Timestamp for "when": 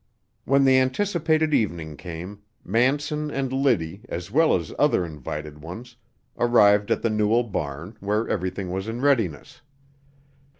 0.45-0.63